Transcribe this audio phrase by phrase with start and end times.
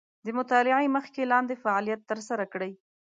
[0.25, 2.71] د مطالعې مخکې لاندې فعالیت تر سره کړئ.